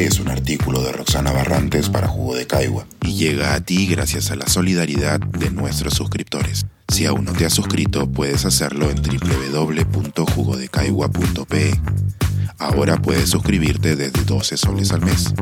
Es 0.00 0.18
un 0.18 0.30
artículo 0.30 0.82
de 0.82 0.90
Roxana 0.92 1.30
Barrantes 1.30 1.90
para 1.90 2.08
Jugo 2.08 2.34
de 2.34 2.46
Caigua 2.46 2.86
y 3.04 3.16
llega 3.16 3.52
a 3.52 3.60
ti 3.60 3.86
gracias 3.86 4.30
a 4.30 4.36
la 4.36 4.48
solidaridad 4.48 5.20
de 5.20 5.50
nuestros 5.50 5.92
suscriptores. 5.92 6.64
Si 6.88 7.04
aún 7.04 7.26
no 7.26 7.34
te 7.34 7.44
has 7.44 7.52
suscrito, 7.52 8.10
puedes 8.10 8.46
hacerlo 8.46 8.88
en 8.88 8.96
www.jugodecaigua.pe. 8.96 11.72
Ahora 12.56 13.02
puedes 13.02 13.28
suscribirte 13.28 13.94
desde 13.94 14.24
12 14.24 14.56
soles 14.56 14.90
al 14.92 15.02
mes. 15.02 15.34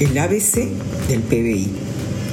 El 0.00 0.18
ABC 0.18 0.70
del 1.06 1.20
PBI. 1.20 1.70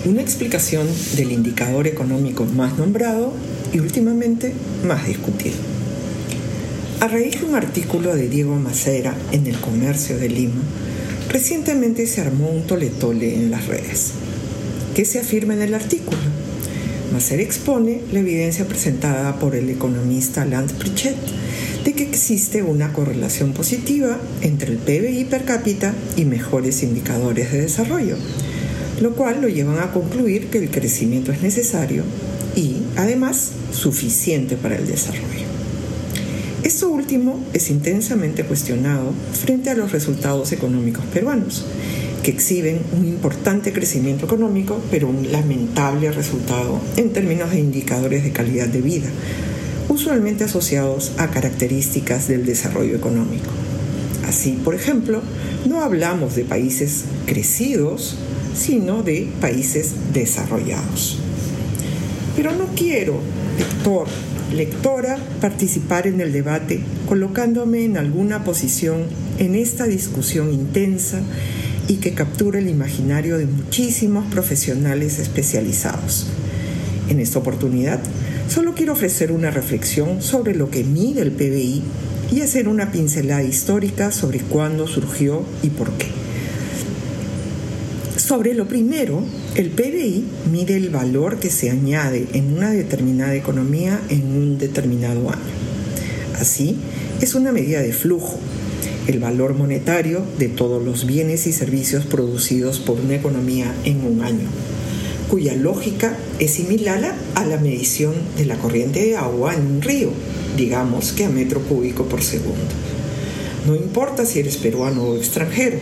Una 0.05 0.23
explicación 0.23 0.87
del 1.15 1.31
indicador 1.31 1.85
económico 1.85 2.43
más 2.43 2.75
nombrado 2.75 3.31
y 3.71 3.77
últimamente 3.77 4.55
más 4.83 5.05
discutido. 5.05 5.76
A 6.99 7.07
raíz 7.07 7.39
de 7.39 7.45
un 7.45 7.53
artículo 7.53 8.15
de 8.15 8.27
Diego 8.27 8.55
Macera 8.55 9.15
en 9.31 9.45
El 9.45 9.59
Comercio 9.59 10.17
de 10.17 10.29
Lima, 10.29 10.63
recientemente 11.29 12.07
se 12.07 12.21
armó 12.21 12.49
un 12.49 12.65
tole-tole 12.65 13.35
en 13.35 13.51
las 13.51 13.67
redes. 13.67 14.13
¿Qué 14.95 15.05
se 15.05 15.19
afirma 15.19 15.53
en 15.53 15.61
el 15.61 15.75
artículo? 15.75 16.17
Macera 17.13 17.43
expone 17.43 18.01
la 18.11 18.21
evidencia 18.21 18.67
presentada 18.67 19.37
por 19.37 19.53
el 19.53 19.69
economista 19.69 20.43
Lance 20.43 20.73
Pritchett 20.73 21.15
de 21.85 21.93
que 21.93 22.01
existe 22.01 22.63
una 22.63 22.91
correlación 22.93 23.53
positiva 23.53 24.17
entre 24.41 24.71
el 24.71 24.79
PBI 24.79 25.25
per 25.25 25.45
cápita 25.45 25.93
y 26.15 26.25
mejores 26.25 26.81
indicadores 26.81 27.51
de 27.51 27.61
desarrollo, 27.61 28.15
lo 29.01 29.13
cual 29.13 29.39
lo 29.41 29.49
llevan 29.49 29.77
a 29.77 29.91
concluir 29.91 30.47
que 30.47 30.57
el 30.57 30.71
crecimiento 30.71 31.31
es 31.31 31.43
necesario 31.43 32.03
y, 32.55 32.77
además, 32.95 33.51
suficiente 33.71 34.57
para 34.57 34.77
el 34.77 34.87
desarrollo. 34.87 35.46
Esto 36.67 36.89
último 36.89 37.39
es 37.53 37.69
intensamente 37.69 38.43
cuestionado 38.43 39.13
frente 39.31 39.69
a 39.69 39.73
los 39.73 39.93
resultados 39.93 40.51
económicos 40.51 41.05
peruanos, 41.05 41.63
que 42.23 42.31
exhiben 42.31 42.81
un 42.91 43.05
importante 43.05 43.71
crecimiento 43.71 44.25
económico, 44.25 44.77
pero 44.91 45.07
un 45.07 45.31
lamentable 45.31 46.11
resultado 46.11 46.81
en 46.97 47.13
términos 47.13 47.51
de 47.51 47.61
indicadores 47.61 48.25
de 48.25 48.33
calidad 48.33 48.67
de 48.67 48.81
vida, 48.81 49.07
usualmente 49.87 50.43
asociados 50.43 51.13
a 51.17 51.31
características 51.31 52.27
del 52.27 52.45
desarrollo 52.45 52.97
económico. 52.97 53.49
Así, 54.27 54.59
por 54.61 54.75
ejemplo, 54.75 55.21
no 55.69 55.83
hablamos 55.83 56.35
de 56.35 56.43
países 56.43 57.05
crecidos, 57.25 58.17
sino 58.53 59.03
de 59.03 59.29
países 59.39 59.93
desarrollados. 60.11 61.17
Pero 62.35 62.51
no 62.51 62.65
quiero, 62.75 63.21
lector, 63.57 64.09
lectora, 64.53 65.17
participar 65.41 66.07
en 66.07 66.21
el 66.21 66.31
debate 66.31 66.81
colocándome 67.07 67.85
en 67.85 67.97
alguna 67.97 68.43
posición 68.43 69.03
en 69.39 69.55
esta 69.55 69.85
discusión 69.85 70.53
intensa 70.53 71.21
y 71.87 71.95
que 71.95 72.13
captura 72.13 72.59
el 72.59 72.69
imaginario 72.69 73.37
de 73.37 73.45
muchísimos 73.45 74.25
profesionales 74.31 75.19
especializados. 75.19 76.27
En 77.09 77.19
esta 77.19 77.39
oportunidad, 77.39 77.99
solo 78.49 78.73
quiero 78.73 78.93
ofrecer 78.93 79.31
una 79.31 79.51
reflexión 79.51 80.21
sobre 80.21 80.55
lo 80.55 80.69
que 80.69 80.83
mide 80.83 81.21
el 81.21 81.31
PBI 81.31 81.83
y 82.31 82.41
hacer 82.41 82.67
una 82.67 82.91
pincelada 82.91 83.43
histórica 83.43 84.11
sobre 84.11 84.39
cuándo 84.39 84.87
surgió 84.87 85.43
y 85.63 85.69
por 85.69 85.91
qué. 85.91 86.26
Sobre 88.27 88.53
lo 88.53 88.67
primero, 88.67 89.23
el 89.55 89.69
PBI 89.69 90.25
mide 90.51 90.75
el 90.75 90.89
valor 90.89 91.39
que 91.39 91.49
se 91.49 91.69
añade 91.69 92.27
en 92.33 92.57
una 92.57 92.71
determinada 92.71 93.33
economía 93.33 94.01
en 94.09 94.25
un 94.25 94.57
determinado 94.57 95.29
año. 95.29 95.39
Así, 96.37 96.75
es 97.21 97.35
una 97.35 97.53
medida 97.53 97.79
de 97.79 97.93
flujo, 97.93 98.37
el 99.07 99.19
valor 99.19 99.53
monetario 99.53 100.23
de 100.39 100.49
todos 100.49 100.83
los 100.83 101.05
bienes 101.05 101.47
y 101.47 101.53
servicios 101.53 102.05
producidos 102.05 102.79
por 102.79 102.99
una 102.99 103.15
economía 103.15 103.73
en 103.85 104.03
un 104.03 104.21
año, 104.21 104.49
cuya 105.29 105.55
lógica 105.55 106.17
es 106.39 106.51
similar 106.51 107.15
a 107.33 107.45
la 107.45 107.59
medición 107.59 108.13
de 108.35 108.45
la 108.45 108.57
corriente 108.57 109.05
de 109.05 109.15
agua 109.15 109.55
en 109.55 109.61
un 109.61 109.81
río, 109.81 110.09
digamos 110.57 111.13
que 111.13 111.23
a 111.23 111.29
metro 111.29 111.61
cúbico 111.61 112.03
por 112.09 112.21
segundo. 112.21 112.75
No 113.65 113.73
importa 113.73 114.25
si 114.25 114.39
eres 114.39 114.57
peruano 114.57 115.03
o 115.03 115.15
extranjero, 115.15 115.77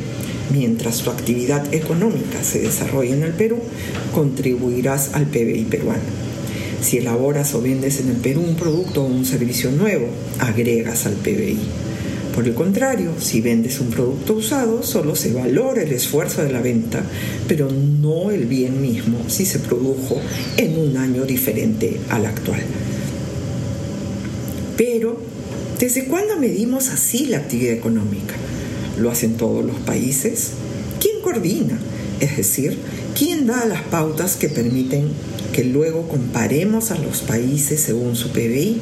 mientras 0.52 1.00
tu 1.00 1.10
actividad 1.10 1.74
económica 1.74 2.44
se 2.44 2.60
desarrolla 2.60 3.16
en 3.16 3.24
el 3.24 3.34
Perú, 3.34 3.58
contribuirás 4.14 5.14
al 5.14 5.26
PBI 5.26 5.66
peruano. 5.70 6.26
Si 6.82 6.98
elaboras 6.98 7.54
o 7.56 7.62
vendes 7.62 8.00
en 8.00 8.10
el 8.10 8.18
Perú 8.18 8.42
un 8.42 8.56
producto 8.56 9.04
o 9.04 9.08
un 9.08 9.26
servicio 9.26 9.72
nuevo, 9.72 10.08
agregas 10.40 11.06
al 11.06 11.14
PBI. 11.14 11.58
Por 12.36 12.46
el 12.46 12.54
contrario, 12.54 13.14
si 13.18 13.40
vendes 13.40 13.80
un 13.80 13.90
producto 13.90 14.34
usado, 14.34 14.84
solo 14.84 15.16
se 15.16 15.32
valora 15.32 15.84
el 15.84 15.94
esfuerzo 15.94 16.44
de 16.44 16.52
la 16.52 16.60
venta, 16.60 17.02
pero 17.48 17.70
no 17.72 18.30
el 18.30 18.46
bien 18.46 18.82
mismo 18.82 19.20
si 19.30 19.46
se 19.46 19.60
produjo 19.60 20.20
en 20.58 20.78
un 20.78 20.98
año 20.98 21.24
diferente 21.24 21.98
al 22.10 22.26
actual. 22.26 22.62
Pero, 24.76 25.18
¿desde 25.80 26.06
cuándo 26.06 26.38
medimos 26.38 26.90
así 26.90 27.28
la 27.28 27.38
actividad 27.38 27.74
económica? 27.74 28.36
¿Lo 28.98 29.12
hacen 29.12 29.36
todos 29.36 29.66
los 29.66 29.78
países? 29.78 30.52
¿Quién 31.00 31.22
coordina? 31.22 31.78
Es 32.20 32.38
decir, 32.38 32.78
¿quién 33.18 33.46
da 33.46 33.66
las 33.66 33.82
pautas 33.84 34.38
que 34.38 34.48
permiten 34.48 35.10
que 35.52 35.66
luego 35.66 36.08
comparemos 36.08 36.92
a 36.92 36.98
los 36.98 37.20
países 37.20 37.82
según 37.82 38.16
su 38.16 38.30
PBI 38.30 38.80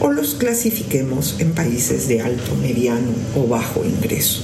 o 0.00 0.10
los 0.10 0.34
clasifiquemos 0.34 1.36
en 1.40 1.52
países 1.52 2.08
de 2.08 2.22
alto, 2.22 2.54
mediano 2.56 3.10
o 3.36 3.46
bajo 3.46 3.84
ingreso? 3.84 4.42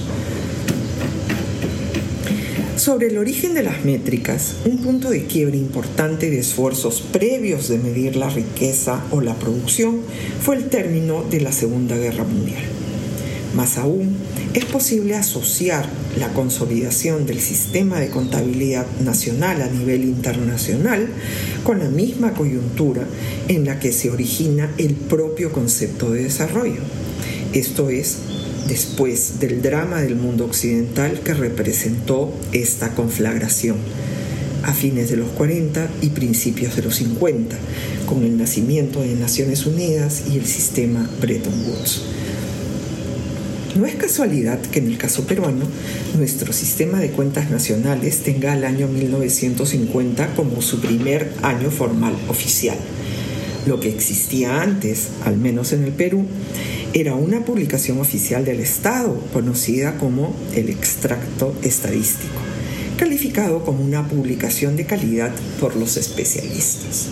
Sobre 2.77 3.07
el 3.07 3.17
origen 3.17 3.55
de 3.55 3.63
las 3.63 3.87
métricas, 3.87 4.55
un 4.67 4.79
punto 4.79 5.09
de 5.09 5.25
quiebre 5.25 5.57
importante 5.57 6.29
de 6.29 6.41
esfuerzos 6.41 7.01
previos 7.01 7.69
de 7.69 7.79
medir 7.79 8.17
la 8.17 8.29
riqueza 8.29 9.03
o 9.11 9.23
la 9.23 9.35
producción 9.35 10.03
fue 10.43 10.57
el 10.57 10.69
término 10.69 11.25
de 11.25 11.41
la 11.41 11.53
Segunda 11.53 11.97
Guerra 11.97 12.25
Mundial. 12.25 12.63
Más 13.57 13.79
aún, 13.79 14.15
es 14.53 14.67
posible 14.67 15.15
asociar 15.15 15.89
la 16.19 16.29
consolidación 16.35 17.25
del 17.25 17.41
sistema 17.41 17.99
de 17.99 18.11
contabilidad 18.11 18.87
nacional 19.03 19.63
a 19.63 19.69
nivel 19.69 20.05
internacional 20.05 21.09
con 21.65 21.79
la 21.79 21.89
misma 21.89 22.35
coyuntura 22.35 23.07
en 23.49 23.65
la 23.65 23.81
que 23.81 23.93
se 23.93 24.11
origina 24.11 24.71
el 24.77 24.95
propio 24.95 25.53
concepto 25.53 26.11
de 26.11 26.25
desarrollo. 26.25 26.83
Esto 27.55 27.89
es, 27.89 28.19
después 28.69 29.41
del 29.41 29.63
drama 29.63 30.03
del 30.03 30.17
mundo 30.17 30.45
occidental 30.45 31.21
que 31.21 31.33
representó 31.33 32.35
esta 32.53 32.95
conflagración 32.95 33.79
a 34.65 34.75
fines 34.75 35.09
de 35.09 35.17
los 35.17 35.31
40 35.31 35.89
y 36.03 36.11
principios 36.11 36.77
de 36.77 36.83
los 36.83 36.97
50, 36.97 37.57
con 38.05 38.23
el 38.23 38.37
nacimiento 38.37 39.01
de 39.01 39.15
Naciones 39.15 39.65
Unidas 39.65 40.25
y 40.31 40.37
el 40.37 40.45
sistema 40.45 41.09
Bretton 41.23 41.55
Woods. 41.67 42.03
No 43.77 43.85
es 43.85 43.95
casualidad 43.95 44.59
que 44.59 44.79
en 44.79 44.87
el 44.87 44.97
caso 44.97 45.27
peruano 45.27 45.67
nuestro 46.17 46.55
sistema 46.55 46.99
de 46.99 47.11
cuentas 47.11 47.51
nacionales 47.51 48.21
tenga 48.21 48.55
el 48.55 48.65
año 48.65 48.89
1950 48.89 50.35
como 50.35 50.63
su 50.63 50.81
primer 50.81 51.35
año 51.43 51.71
formal 51.71 52.15
oficial. 52.29 52.79
Lo 53.67 53.79
que 53.79 53.91
existía 53.91 54.63
antes, 54.63 55.09
al 55.27 55.37
menos 55.37 55.75
en 55.75 55.85
el 55.85 55.93
Perú, 55.93 56.25
era 56.95 57.17
una 57.17 57.45
publicación 57.45 58.01
oficial 58.01 58.47
del 58.47 58.61
Estado 58.61 59.21
conocida 59.35 59.99
como 59.99 60.35
el 60.55 60.71
extracto 60.71 61.55
estadístico, 61.63 62.41
calificado 62.97 63.63
como 63.63 63.85
una 63.85 64.09
publicación 64.09 64.77
de 64.77 64.87
calidad 64.87 65.33
por 65.61 65.77
los 65.77 65.99
especialistas. 65.99 67.09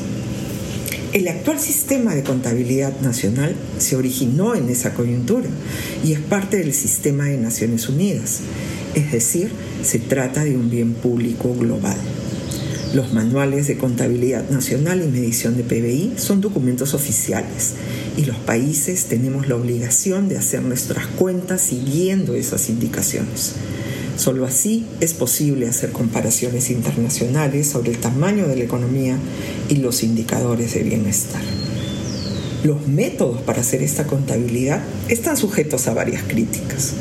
El 1.15 1.29
actual 1.29 1.61
sistema 1.61 2.13
de 2.13 2.25
contabilidad 2.25 3.01
nacional 3.01 3.55
se 3.79 3.95
originó 3.95 4.57
en 4.57 4.69
esa 4.69 4.95
coyuntura 4.95 5.49
y 6.05 6.13
es 6.13 6.19
parte 6.19 6.57
del 6.57 6.75
sistema 6.75 7.27
de 7.27 7.37
Naciones 7.37 7.89
Unidas, 7.89 8.41
es 8.97 9.13
decir, 9.13 9.53
se 9.85 10.01
trata 10.01 10.43
de 10.43 10.57
un 10.57 10.71
bien 10.71 10.93
público 10.95 11.55
global. 11.55 11.97
Los 12.95 13.13
manuales 13.13 13.69
de 13.69 13.79
contabilidad 13.79 14.51
nacional 14.51 15.05
y 15.05 15.07
medición 15.07 15.57
de 15.57 15.63
PBI 15.63 16.15
son 16.17 16.41
documentos 16.41 16.95
oficiales 16.95 17.75
y 18.17 18.25
los 18.25 18.39
países 18.39 19.05
tenemos 19.05 19.47
la 19.47 19.55
obligación 19.55 20.29
de 20.29 20.37
hacer 20.37 20.63
nuestras 20.63 21.07
cuentas 21.07 21.61
siguiendo 21.61 22.35
esas 22.35 22.69
indicaciones. 22.69 23.53
Solo 24.17 24.45
así 24.47 24.87
es 25.01 25.13
posible 25.13 25.69
hacer 25.69 25.91
comparaciones 25.91 26.71
internacionales 26.71 27.67
sobre 27.67 27.91
el 27.91 27.99
tamaño 27.99 28.47
de 28.47 28.57
la 28.57 28.65
economía 28.65 29.19
y 29.69 29.77
los 29.77 30.03
indicadores 30.05 30.75
de 30.75 30.85
bienestar. 30.85 31.43
Los 32.63 32.87
métodos 32.87 33.43
para 33.43 33.61
hacer 33.61 33.83
esta 33.83 34.07
contabilidad 34.07 34.83
están 35.09 35.37
sujetos 35.37 35.89
a 35.89 35.95
varias 35.95 36.23
críticas. 36.23 36.93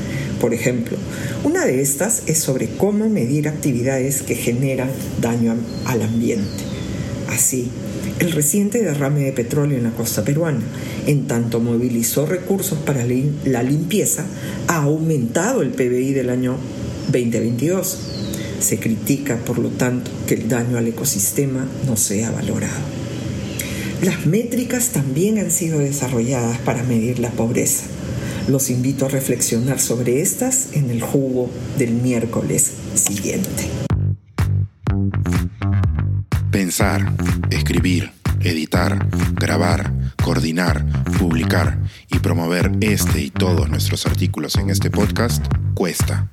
Por 0.42 0.54
ejemplo, 0.54 0.98
una 1.44 1.65
de 1.65 1.81
estas 1.81 2.24
es 2.25 2.39
sobre 2.39 2.68
cómo 2.68 3.07
medir 3.07 3.48
actividades 3.48 4.24
que 4.24 4.36
generan 4.36 4.89
daño 5.21 5.56
al 5.86 6.01
ambiente. 6.01 6.63
Así, 7.30 7.69
el 8.19 8.31
reciente 8.31 8.83
derrame 8.83 9.21
de 9.21 9.31
petróleo 9.31 9.77
en 9.77 9.86
la 9.86 9.92
costa 9.92 10.24
peruana, 10.24 10.62
en 11.07 11.27
tanto 11.27 11.59
movilizó 11.59 12.25
recursos 12.25 12.77
para 12.80 13.06
la 13.06 13.63
limpieza, 13.63 14.25
ha 14.68 14.83
aumentado 14.83 15.62
el 15.62 15.69
PBI 15.69 16.13
del 16.13 16.30
año 16.30 16.57
2022. 17.11 17.97
Se 18.59 18.79
critica, 18.79 19.38
por 19.38 19.59
lo 19.59 19.69
tanto, 19.69 20.11
que 20.25 20.35
el 20.35 20.47
daño 20.47 20.77
al 20.77 20.88
ecosistema 20.88 21.67
no 21.85 21.97
sea 21.97 22.31
valorado. 22.31 23.03
Las 24.03 24.25
métricas 24.25 24.89
también 24.89 25.38
han 25.38 25.50
sido 25.50 25.79
desarrolladas 25.79 26.57
para 26.59 26.83
medir 26.83 27.19
la 27.19 27.29
pobreza. 27.29 27.85
Los 28.50 28.69
invito 28.69 29.05
a 29.05 29.09
reflexionar 29.09 29.79
sobre 29.79 30.21
estas 30.21 30.73
en 30.73 30.89
el 30.89 31.01
jugo 31.01 31.50
del 31.77 31.94
miércoles 31.94 32.73
siguiente. 32.95 33.69
Pensar, 36.51 37.13
escribir, 37.49 38.11
editar, 38.41 39.07
grabar, 39.35 39.94
coordinar, 40.21 40.85
publicar 41.17 41.79
y 42.11 42.19
promover 42.19 42.71
este 42.81 43.21
y 43.21 43.29
todos 43.29 43.69
nuestros 43.69 44.06
artículos 44.06 44.56
en 44.57 44.69
este 44.69 44.89
podcast 44.89 45.45
cuesta 45.73 46.32